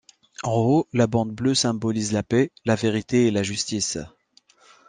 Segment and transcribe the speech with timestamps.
[0.41, 3.99] En haut, la bande bleue symbolise la paix, la vérité et la justice.